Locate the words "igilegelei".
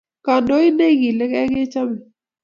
0.93-1.53